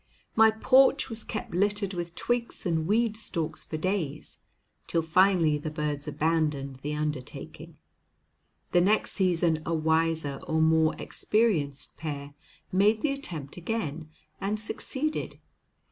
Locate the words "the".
5.59-5.69, 6.77-6.95, 8.71-8.81, 13.01-13.11